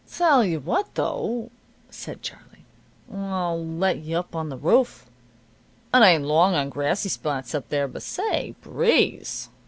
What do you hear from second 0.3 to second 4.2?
you what, though," said Charlie. "I'll let you